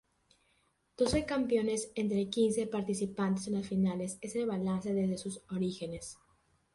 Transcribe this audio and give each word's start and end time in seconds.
Doce 0.99 1.19
campeones 1.31 1.83
entre 2.01 2.21
quince 2.35 2.65
participantes 2.75 3.45
en 3.49 3.53
las 3.57 3.67
finales 3.73 4.17
es 4.21 4.35
el 4.35 4.47
balance 4.47 4.91
desde 4.95 5.19
sus 5.19 5.43
orígenes. 5.51 6.17